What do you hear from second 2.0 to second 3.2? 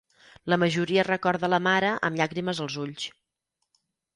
amb llàgrimes als ulls.